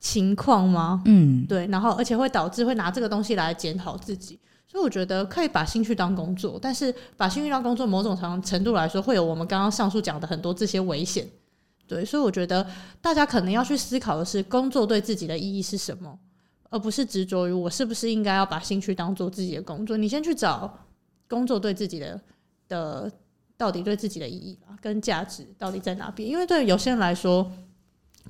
[0.02, 1.02] 情况吗？
[1.06, 1.66] 嗯，对。
[1.68, 4.38] 然后而且会导致会拿这个东西来检讨自己。
[4.68, 11.28] 所以我觉得可以把兴趣当工作，但是把兴趣当工作，某种程程度来说，会有我们刚刚上述讲的很多这些危险。
[11.86, 12.66] 对，所以我觉得
[13.02, 16.18] 大家可能要去思考的是，工作对自己的意义是什么，
[16.70, 19.98] 而不是执着于我是不是应该要把兴趣当做自己的工作。
[19.98, 20.74] 你先去找
[21.28, 22.22] 工作对自己的
[22.70, 23.12] 的
[23.58, 26.28] 到底对自己的意义吧，跟价值到底在哪边？
[26.28, 27.52] 因为对有些人来说。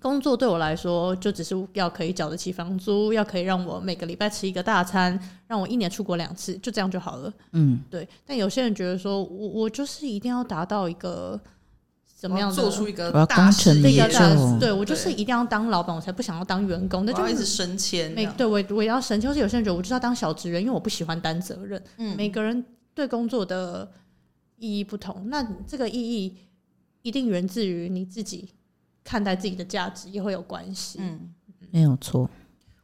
[0.01, 7.31] 工作对我来说，就只是要可以缴得起房租，要可以让我每个礼拜吃一个大餐，让我一年出国两次，就这样就好了。
[7.51, 8.07] 嗯，对。
[8.25, 11.39] 但有些人觉得说，我我就是一定要达到一个
[12.15, 14.09] 怎么样，做出一个大事业，
[14.59, 17.05] 对我就是一定要当老板，我才不想要当员工。
[17.05, 18.11] 那就一直升迁。
[18.13, 21.79] 每对我我要升迁，或是有些人觉得我就是要当小职员，因为我不喜欢担责任。
[21.97, 23.91] 嗯，每个人对工作的
[24.57, 26.35] 意义不同，那这个意义
[27.03, 28.49] 一定源自于你自己。
[29.03, 30.99] 看待自己的价值也会有关系。
[31.01, 31.33] 嗯，
[31.71, 32.29] 没有错。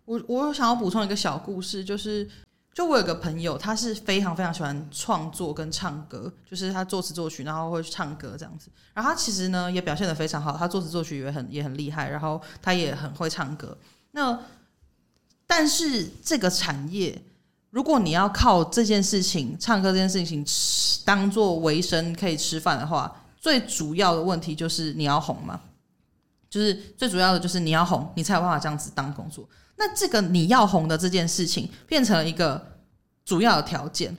[0.05, 2.29] 我我想要补充一个小故事，就是
[2.73, 8.69] 就我有个朋友，他是非常非常喜欢创作跟唱歌，就是他作词作曲，然后会去唱歌这样子。
[8.93, 13.77] 然后他其实呢也表现的非常好，他作词作曲也很也很厉害，然后他也很会唱歌。
[14.11, 14.39] 那
[15.45, 17.21] 但是这个产业，
[17.69, 25.59] 如果你要靠这件事情唱歌这件事情吃当做为生可以吃饭的话，最主要的问题就是你要红吗？
[26.49, 29.47] 就是最主要的就是你要红，你才有办法这样子当工作。
[29.77, 32.79] 那这个你要红的这件事情变成了一个
[33.23, 34.17] 主要的条件，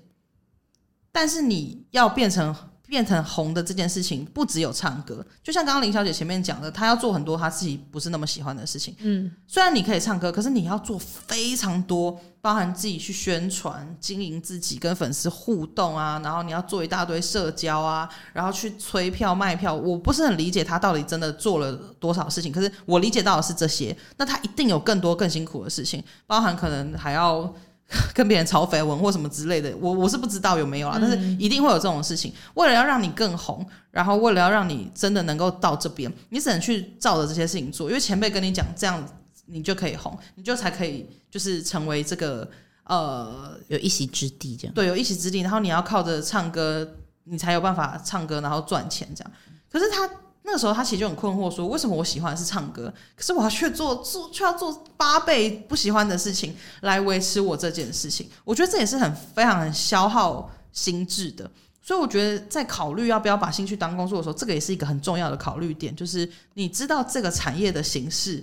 [1.10, 2.54] 但是你要变成。
[2.88, 8.96] 变成红的这件事情不只有唱歌，就像刚刚林小姐前面讲的，她要做很多她自己不是那么喜欢的事情。
[9.00, 19.74] 嗯，虽然你可以唱歌，可是你要做非常多，包含自己去宣传、经营自己、跟粉丝互动啊，然后你要做一大堆社交啊，然后去催票卖票。
[19.74, 23.94] 我不是很理解她到底真的做了多少事情，可是我理解到的是这些。
[24.16, 27.54] 那她一定有更多更辛苦的事情，包含可能还要。
[28.12, 32.32] 跟别人炒绯闻或什么之类的，我我是不知道有没有啊，但是一定会有这种事情。
[32.54, 37.88] 为了要让你更红，然后为了要让你真的能够到这边，你只能去照着这些事情做。
[37.88, 39.02] 因为前辈跟你讲这样，
[39.46, 42.46] 你就可以红，你就才可以就是成为这个
[42.84, 44.74] 呃有一席之地这样。
[44.74, 45.40] 对，有一席之地。
[45.40, 46.86] 然后你要靠着唱歌，
[47.24, 49.32] 你才有办法唱歌，然后赚钱这样。
[49.72, 50.08] 可是他。
[50.48, 58.26] 那个时候他其实就很困惑，说为什么我喜欢是唱歌，可是我要去做做却要做八倍不喜欢的事情来维持我这件事情。
[58.44, 61.50] 我觉得这也是很非常很消耗心智的。
[61.82, 65.94] 所以我觉得在考虑要不要把兴趣当工作的时候，这个也是一个很重要的考虑点。
[65.94, 68.42] 就是你知道这个产业的形式，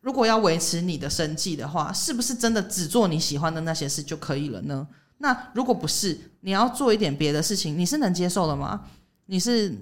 [0.00, 4.84] 如果要维持你的生计的话，是不是真的只做你喜欢的那些事就可以了呢？
[5.18, 8.82] 那如果不是，你要做一点别的事情，你是能接受的吗？
[9.26, 9.76] 你是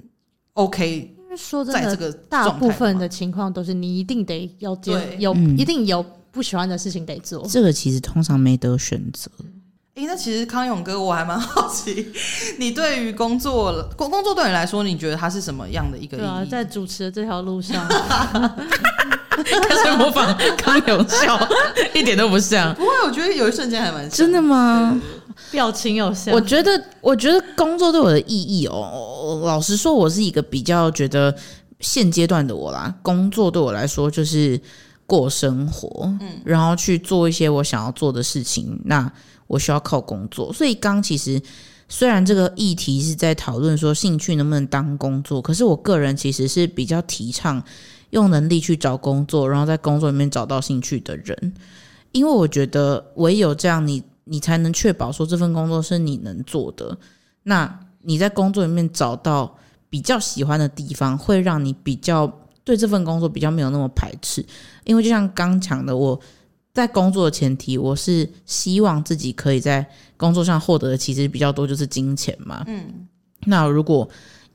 [0.53, 1.18] OK？
[1.37, 7.47] 说真的，大部分的情况都是你一定得要做，有一定有不喜欢的事情得做。
[7.47, 9.31] 这个其实通常没得选择。
[9.95, 12.07] 哎、欸，那其实康永哥，我还蛮好奇，
[12.57, 16.23] 你对于工作工工作对你来说，你觉得它是什么样的一个意义？
[16.23, 17.85] 对啊，在主持的这条路上
[19.39, 21.39] 开始模仿康永笑，
[21.95, 22.73] 一点都不像。
[22.75, 25.01] 不会，我觉得有一瞬间还蛮真的吗？
[25.51, 26.35] 表情有像。
[26.35, 31.35] 我觉得，我觉得工作对我的意义哦，老实说，我是一个比较觉得
[31.81, 34.61] 现阶段的我啦，工作对我来说就是
[35.07, 38.81] 过生活，嗯，然后去做一些我想要做的事情。
[38.85, 39.11] 那
[39.47, 41.41] 我需要靠工作，所以刚其实
[41.89, 47.63] 虽然这个议题是在讨论说兴趣能不能当工作，可是我个人其实是比较提倡
[48.11, 51.55] 用能力去找工作，然后在工作里面找到兴趣的人，
[52.13, 56.97] 因为我觉得唯有这样你，你你才能确保说这份工作是你能做的。
[57.43, 59.57] 那你在工作里面找到
[59.91, 62.31] 比较喜欢的地方，会让你比较
[62.65, 64.45] 对这份工作比较没有那么排斥。
[64.85, 66.21] 因为就像刚讲的，我
[66.73, 69.85] 在工作的前提，我是希望自己可以在
[70.17, 72.63] 工作上获得的其实比较多，就是金钱嘛。
[72.67, 73.09] 嗯，
[73.47, 74.09] 那如果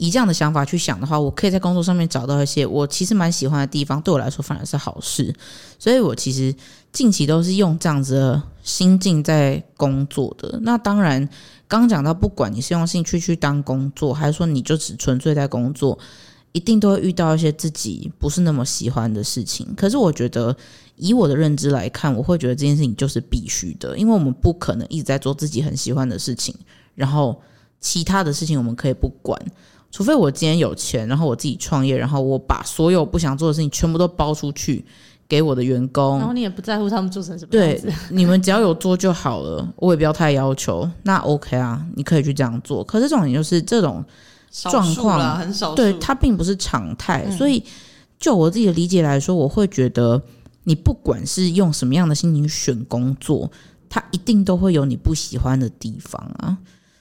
[0.05, 5.33] 以这样的想法去想的话，我可以在工作上面找到一些我其实蛮喜欢的地方，对我来说反而是好事。
[5.79, 6.53] 所以我其实
[6.91, 10.59] 近期都是用这样子的心境在工作的。
[10.61, 11.29] 那当然。
[11.65, 15.97] 刚讲到，不管你是用兴趣去当工作，还是说你就只纯粹在工作，
[16.51, 19.73] 一定都会遇到一些自己不是那么喜欢的事情。
[19.75, 20.55] 可是我觉得，
[20.97, 26.53] 以我的认知来看，我会觉得这件事情就是必须的，因为我们不可能一直在做自己很喜欢的事情，
[26.93, 27.41] 然后
[27.79, 29.41] 其他的事情我们可以不管，
[29.93, 34.83] 除非我今天有钱，然后我自己创业，然后我把所有不想做的事情全部都包出去。
[35.25, 42.83] 给我的员工，然后你也不在乎他们做成什么样子，对，你们只要有做就好了，我也不要太要求，那 OK 啊，你可以去这样做。
[42.83, 44.03] 可是这种就是这种
[44.51, 47.27] 状况，很少，对，它并不是常态。
[47.31, 47.63] 所以
[48.19, 50.21] 就我自己的理解来说，我会觉得
[50.65, 53.49] 你不管是用什么样的心情选工作，
[53.89, 56.57] 它一定都会有你不喜欢的地方啊。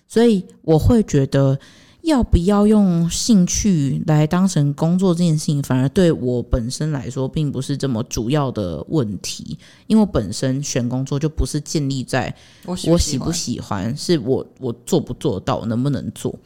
[0.08, 1.58] 所以我会觉得。
[2.02, 12.34] 要不要用兴趣来当成工作这件事情，反而对我本身来说并不是这么主要的问题，因为我本身选工作就不是建立在
[12.66, 16.36] 我喜不喜欢，是我我做不做到，能不能做，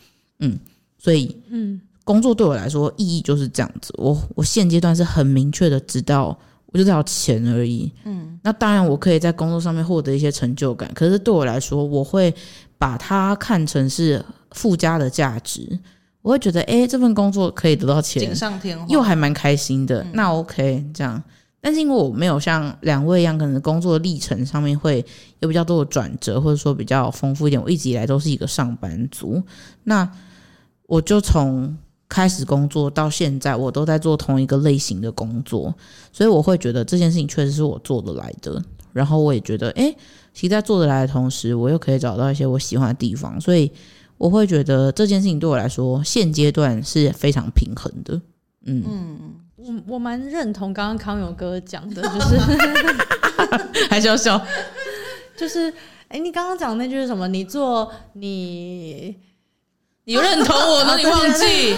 [0.41, 0.59] 嗯，
[0.99, 12.35] 所以嗯，工作对我来说意义就是这样子，我我现阶段是很明确的知道，我就是要钱而已，嗯，那当然我可以在工作上面获得一些成就感，可是对我来说，我会
[12.77, 14.23] 把它看成是。
[14.57, 15.79] 附加的价值，
[16.23, 20.03] 我会觉得，哎，这份工作可以得到钱，锦上添花，又还蛮开心的。
[20.03, 21.23] 嗯、那 OK，这样。
[21.61, 25.05] 但是因为我没有像两位一样，可能工作历程上面会
[25.41, 27.63] 有比较多的转折，或者说比较丰富一点。
[27.63, 29.43] 我一直以来都是一个上班族，
[29.85, 30.09] 那
[30.87, 31.77] 我就从
[32.09, 35.75] 开始工作到现在，我都在做同一个类型的工作，
[36.13, 38.63] 所以我会觉得这件事情确实是我做得来的。
[38.93, 39.95] 然后我也觉得，哎，
[40.33, 43.71] 其实在做得来的同时，我又可以找到一些我喜欢的地方，所以。
[44.19, 48.21] 我会觉得这件事情对我来说，现阶段是非常平衡的。
[48.65, 52.37] 嗯嗯，我我蛮认同刚刚康永哥讲的，就是
[53.89, 54.41] 还是要笑，
[55.37, 55.73] 就是
[56.09, 57.29] 哎，你刚刚讲那句是什么？
[57.29, 59.15] 你做你，
[60.05, 60.97] 你认同我呢？
[60.97, 61.77] 你忘记？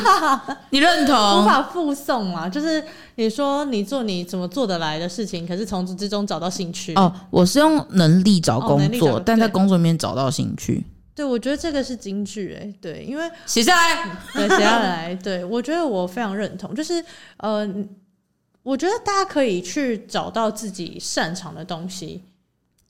[0.71, 1.15] 你认同？
[1.43, 2.49] 无法附送嘛？
[2.49, 2.83] 就是
[3.17, 6.95] 你说你做你怎么做得来的事情，可是从这之中找到兴趣。
[6.95, 10.85] 哦，我是用能力找工作，哦、但在工作里面找到兴趣。
[11.19, 17.05] 对，我觉得这个是金句哎，对，因为写下来， 对，写下来，对，我觉得我非常认同，就是
[17.39, 17.69] 呃，
[18.63, 22.23] 我觉得大家可以去找到自己擅长的东西，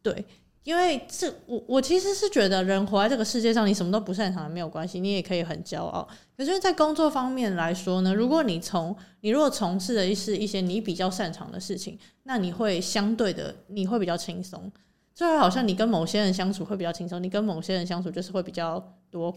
[0.03, 0.23] 对，
[0.63, 6.07] 因为这我我其实是觉得人活在这个世界上，你什么都不擅长也没有关系，你也可以很骄傲。
[6.37, 14.71] 可是，在工作方面来说呢，如果你从你如果从事的是一些你比较擅长的事情，那你会相对的你会比较轻松。
[15.19, 19.35] 就好像你跟某些人相处会比较轻松，你跟某些人相处就是会比较多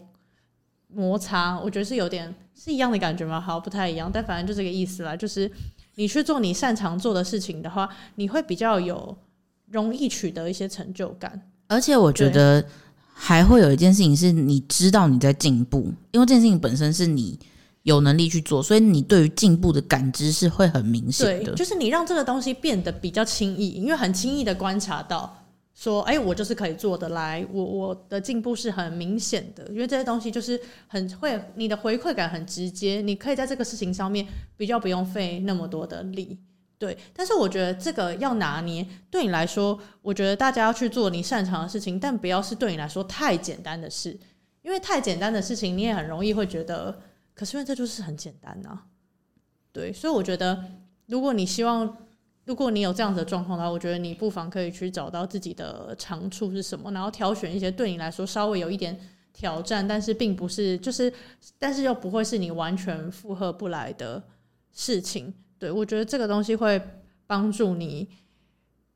[0.86, 1.58] 摩擦。
[1.58, 3.40] 我觉得是有点是一样的感觉吗？
[3.40, 5.16] 好，不太一样，但反正就这个意思啦。
[5.16, 5.50] 就是
[5.96, 9.18] 你去做你擅长做的事情的话，你会比较有
[9.72, 11.50] 容易取得一些成就感。
[11.66, 12.64] 而且我觉得
[13.12, 17.36] 还会有一件事情是你知道你在进步，因为这件事情本身是你
[17.82, 21.46] 有能力去做，所以你对于进步的感知是会很明显的。
[21.46, 25.40] 对，就是你让这个东西变得比较轻易，因为很轻易的观察到。
[25.82, 34.24] 说，哎，我就是可以做得来，我我的进步是很明显的，因为这些东西就是很会，你的回馈感很直接，你可以在这个事情上面
[34.56, 36.38] 比较不用费那么多的力，
[36.78, 36.96] 对。
[37.12, 44.16] 但是我觉得这个要拿捏，对你来说，我觉得大家要去做你擅长的事情，但不要是对你来说太简单的事，
[44.62, 46.96] 因为太简单的事情你也很容易会觉得，
[47.34, 48.84] 可是因为这就是很简单啊，
[49.72, 49.92] 对。
[49.92, 50.64] 所以我觉得，
[51.06, 51.96] 如果你希望。
[52.44, 58.98] 如果你有这样子的状况的话，我觉得你不妨可以去找到自己的长处是什么，然后挑选一些对你来说稍微有一点
[59.32, 61.12] 挑战，但是并不是就是，
[61.58, 64.22] 但是又不会是你完全负荷不来的
[64.72, 65.32] 事情。
[65.58, 66.80] 对，我觉得这个东西会
[67.26, 68.08] 帮助你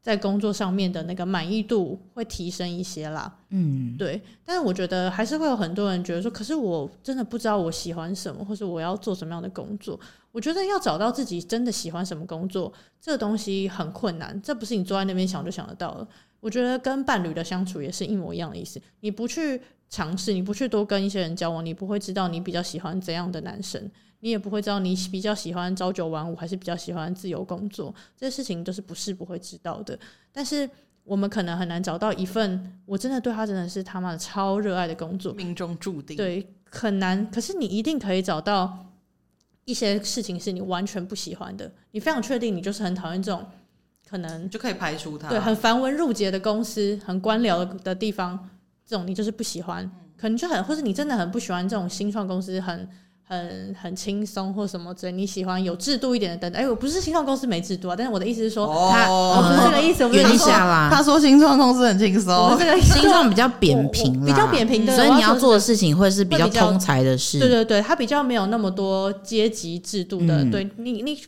[0.06, 3.38] 在工作上面的那个满意度会提升一些啦。
[3.48, 4.22] 嗯，对。
[4.44, 9.98] 但是我觉得还是会有很多人觉得说，可是我真的不知道我喜欢什么，或是我要做什么样的工作。
[10.30, 16.06] 我觉得要找到自己真的喜欢什么工作，这个东西很困难，这不是你坐在那边想就想得到的。
[16.38, 18.80] 我觉得跟伴侣的相处也是一模一样的意思。
[19.00, 23.90] 你不去尝试，你不去多跟一些人交往，你不会知道你比较喜欢怎样的男生。
[24.26, 29.96] 你也不会知道你比较喜欢朝九晚五，还是比较喜欢自由工作，这些事情都是不是不会知道的。
[30.32, 30.68] 但是
[31.04, 36.16] 我们可能很难找到一份我真的对他真的是他妈的超热爱的工作，命中注定。
[36.16, 37.30] 对，很难。
[37.30, 38.92] 可是你一定可以找到
[39.64, 43.46] 一些事情是你完全不喜欢的，你非常确定你就是很讨厌这种，
[44.10, 45.28] 可能就可以排除它。
[45.28, 48.50] 对，很繁文缛节的公司，很官僚的的地方，
[48.84, 52.88] 这种你就是不喜欢，可能就很，或是你真的很不喜欢这种新创公司，很。
[53.28, 56.62] 很很轻松或什么之类，你喜欢有制度一点的等等。
[56.62, 60.04] 哎，我不是新创公司没制度啊，但是我的意思是说，哦、他我不是这个意思。
[60.04, 67.40] 我圆一下啦，他说新创公司很轻松，这个 新创比较扁平，比较扁平的，所以你要做的事情会是比较通才的事。
[67.40, 70.44] 对对对，他比较没有那么多阶级制度的。
[70.44, 71.20] 嗯、对你，你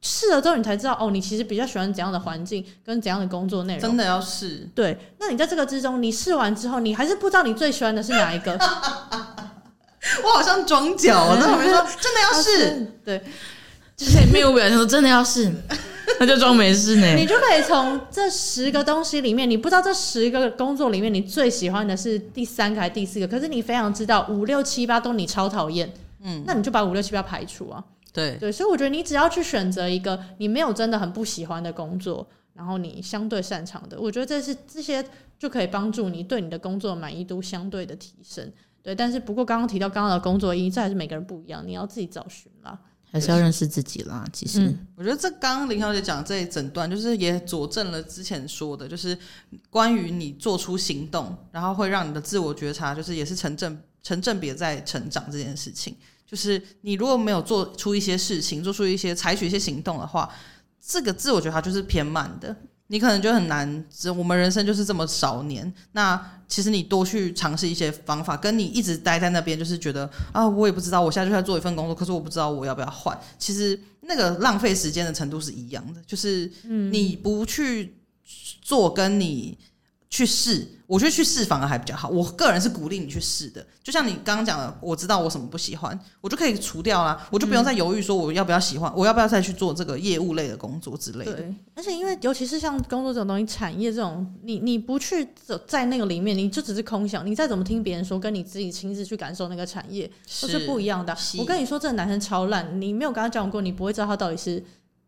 [0.00, 3.82] 试了之后，你才知道哦，你其实比较喜欢怎样的环境跟怎样的工作内容。
[3.82, 4.66] 真的要试。
[4.74, 8.58] 对，那你在这个之中，你试完之后，你还是不知道你最喜欢的是哪一个。
[10.24, 13.22] 我好像装脚，我在旁边说 真的要试，对，
[13.96, 15.50] 就是没有表情说真的要试，
[16.20, 17.14] 那就装没事呢。
[17.14, 27.82] 你就可以从这十个东西里面，你不知道这十个工作里面你最喜欢的是第三个还是第四个，可是你非常知道五六七八都你超讨厌，嗯，那你就把五六七八排除啊。
[28.12, 28.36] 对。
[28.38, 35.04] 对，所以我觉得你只要去选择一个你没有真的很不喜欢的工作，然后你相对擅长的，我觉得这是这些
[35.38, 38.52] 就可以帮助你对你的工作满意度相对的提升。
[38.82, 42.76] 对，但是不过刚刚提到刚刚的工作意义，这还是每个人不一样，你要自己找寻啦，
[43.12, 44.24] 还是要认识自己啦。
[44.32, 49.16] 其实，嗯、我觉得这刚刚林小姐讲这一整段，就是也佐证了之前说的，就是
[49.70, 55.96] 关于你做出行动，然后会让你的自我觉察，就是也是成正成正比在成长这件事情。
[56.26, 60.28] 就是你如果没有做出一些事情，做出一些采取一些行动的话，
[60.80, 62.56] 这个自我觉察就是偏慢的。
[62.88, 63.84] 你可能就很难，
[64.16, 65.72] 我们人生就是这么少年。
[65.92, 73.18] 那其实你多去尝试一些方法，跟你一直待在那边，就是觉得啊，我也不知道，我现在就在做一份工作，可是我不知道我要不要换。
[73.38, 76.50] 其实那个浪费时间的程度是一样的，就是
[76.90, 77.96] 你不去
[78.62, 79.58] 做，跟你。
[80.12, 82.06] 去试，我觉得去试反而还比较好。
[82.10, 91.32] 我个人是鼓励你去试的，就像你刚刚讲的，我知道我什么不喜欢，我就可以除掉啦，我就不用再犹豫说我要不要喜欢，嗯、我要不要再去做这个业务类的工作之类的。
[91.32, 100.06] 对，而且因为尤其是像工作这种东西，产业这种，你你不去走在那个里面，你就只是空想，你再怎么听别人说，跟你自己亲自去感受那个产业
[100.42, 101.16] 都是不一样的。
[101.38, 104.62] 我跟你说，这个男生超烂，你没有跟他交往过，你不会知道他到底是。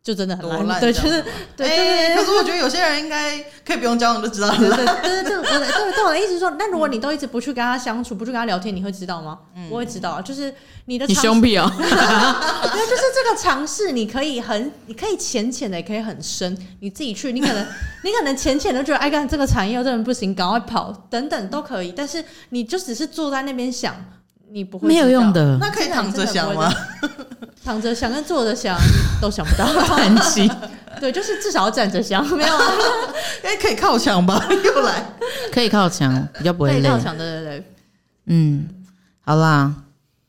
[0.05, 1.19] 就真的很烂，对，就是
[1.57, 2.15] 对对对。
[2.15, 4.55] 可是我觉得有些人应该可以不用交往就知道了。
[4.55, 9.39] 对对对对对对，对我的意思是说，那如果你都一直不去跟他相处，不去跟他聊天，你会知道吗？
[9.67, 10.53] 我会知道啊，就是
[10.85, 11.07] 你的。
[11.07, 11.67] 你凶屁哦！
[11.75, 16.55] 对，就是这个尝试，你可以很，你可以浅浅的，也可以很深。
[16.81, 17.65] 你自己去，你可能
[18.03, 21.91] 你可能浅浅的觉得，哎，干这个产业这人不行，赶快跑，等等都可以。
[21.91, 23.95] 但是你就只是坐在那边想。
[24.47, 26.71] 你不会没有用的，那可以躺着想吗？
[27.63, 28.77] 躺着想跟坐着想
[29.21, 30.49] 都想不到， 很奇。
[30.99, 32.63] 对，就是至少要站着想，没有啊？
[33.43, 34.45] 哎，可以靠墙吧？
[34.63, 35.05] 又来，
[35.51, 36.89] 可以靠墙，比较不会累。
[36.89, 37.73] 靠墙，对对对，
[38.27, 38.67] 嗯，
[39.21, 39.73] 好啦。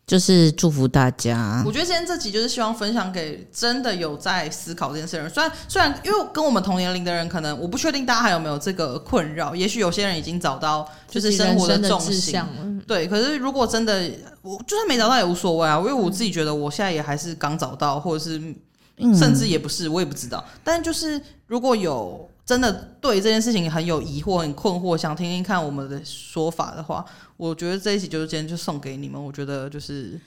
[0.06, 1.60] 就是祝福大家。
[1.66, 5.28] 我觉得今天这集就是希望分享给真的有在思考这件事的人。
[5.28, 9.52] 虽然虽然，因为跟我们同年龄的人，可能我不确定大家还有没有这个困扰。
[9.52, 12.40] 也许有些人已经找到就是生活的重心。
[12.86, 14.08] 对，可是如果真的，
[14.42, 15.76] 我就算没找到也无所谓啊。
[15.78, 18.40] 因为我自己觉得我现在也还是刚找到，或者是
[19.18, 20.44] 甚至也不是，我也不知道。
[20.62, 27.04] 但就是如果有真的对这件事情很有疑惑、很困惑，想听听看我们的说法的话。
[27.36, 29.22] 我觉得这一集就是今天就送给你们。
[29.22, 30.18] 我觉得就是，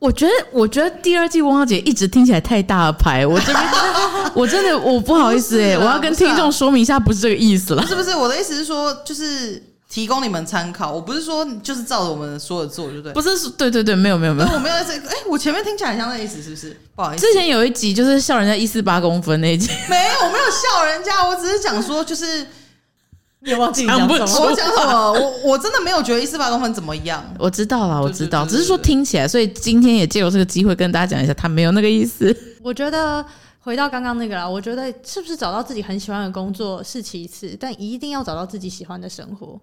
[0.00, 3.64] 我觉得我觉得第二季汪小姐一直听起来太大牌，我这边
[4.34, 8.10] 我真的我不好意思哎、欸，我要跟听众说明一下，不是这个意思了，是不是？
[8.16, 16.80] 我的意思是说，就是提供你们参考，我不是说就是照着我们说的做，就对，不是，对对对，没有没有没有，我没有在这个，哎，我前面听起来很像那意思，是不是？
[16.94, 22.46] 不好意思，之前有一集就是笑人家一四八公分那一集，没有，我没有笑人家，我只是讲说就是。
[23.40, 24.14] 你忘记讲什么？
[24.14, 25.12] 我讲什么？
[25.12, 27.24] 我我真的没有觉得一四八公分怎么样。
[27.38, 32.36] 我知道了，我知道，只是说听起来，所以今天也借由这个机会跟大家讲一下，他没有那个意思。
[32.60, 33.24] 我觉得
[33.60, 39.58] 回到刚刚那个啦，我觉得是不是找到自己很喜欢的工作是其次，但一定要找到自己喜欢的生活，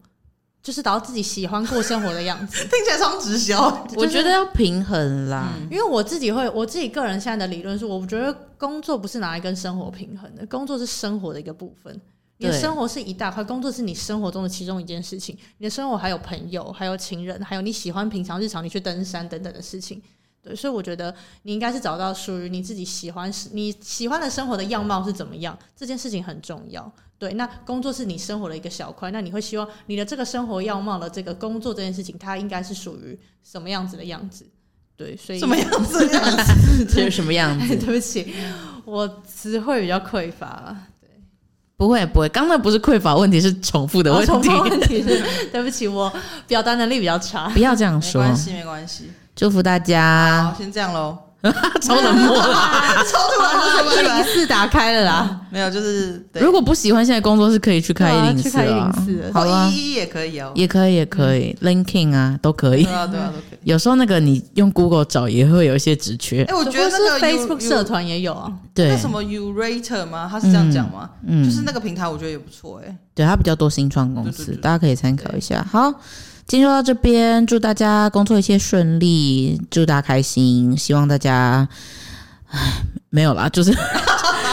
[0.66, 2.58] 就是找到自己喜欢过生活的样子。
[2.66, 5.54] 听起来超直销，我觉得要平衡啦。
[5.62, 12.02] 嗯，因为我自己会，我自己个人现在的理论是，我觉得工作不是拿来跟生活平衡的，工作是生活的一个部分。
[12.38, 15.38] 你的生活是一大块，工作是你生活中的其中一件事情。
[15.60, 20.02] 你的生活还有朋友，还有情人，还有你喜欢平常日常你去登山等等的事情。
[20.42, 21.14] 对，所以我觉得
[21.44, 26.92] 你应该是找到属于你自己喜欢、你喜欢的生活的样貌是怎么样，这件事情很重要。
[27.18, 34.46] 对，那工作是你生活的一个小块，那你会希望你的这个生活样貌的这个工作这件事情，它应该是属于什么样子的样子？
[34.98, 36.86] 对，所以什么样子的样子？
[36.88, 37.76] 这是什么样子？
[37.80, 38.34] 对不起，
[38.86, 40.76] 我词汇比较匮乏。
[41.78, 44.32] 不会不会，刚刚那不是匮乏问题，是重复的问题。
[44.32, 46.10] 哦、重复问题是， 对不起，我
[46.48, 47.50] 表达能力比较差。
[47.50, 49.12] 不要这样说，没关系没关系。
[49.36, 50.52] 祝福大家。
[50.52, 51.25] 好，先这样喽。
[51.82, 55.42] 超冷漠啦， 超突然，一零四打开了啦。
[55.52, 58.92] 没有，就是如果不喜欢现在工作，是可以去开一零四啊。
[59.34, 62.84] 好啊，一一也可以哦，也可以，也可以，LinkedIn 啊，都可以。
[62.84, 63.60] 对啊，对啊，都可以。
[63.64, 66.44] 有时候那个你用 Google 找也会有一些职缺。
[66.44, 68.52] 哎，我觉得那个 Facebook 社团也有啊。
[68.74, 70.28] 对，那什么 Yourator 吗？
[70.30, 71.10] 他是这样讲吗？
[71.26, 72.82] 嗯，就是那个平台，我觉得也不错。
[72.86, 75.66] 哎，对，它比较多新创公司，大家可以参考一下。
[75.72, 75.94] 好。
[76.48, 80.78] 今天就到这边，祝大家工作一切顺利，祝大家开心。
[80.78, 81.68] 希望大家，
[82.52, 83.76] 唉，没有啦，就是。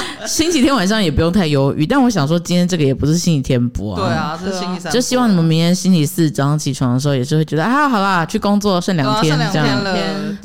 [0.26, 4.00] 星期天晚上也不用太忧郁，但我想说，今天这个也不是星期天播啊。
[4.00, 4.92] 对啊，是星期三。
[4.92, 9.68] 就希望你们明天星期四早上起床的时候，也是会觉得啊，好啦，去工作剩两天，这样。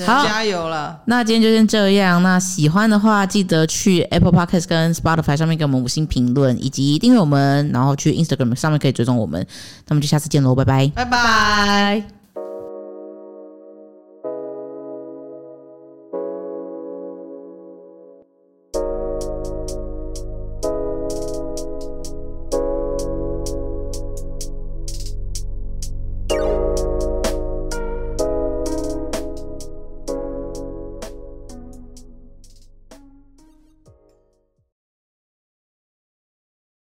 [0.06, 1.00] 好，加油了。
[1.06, 2.22] 那今天就先这样。
[2.24, 9.46] 那喜欢的话，记得去 Apple Podcast 跟 Spotify 上面给我们五星评论，以及订阅我们，然后去 Instagram 上面可以追踪我们。
[9.88, 12.17] 那么就下次见喽，拜拜，拜拜。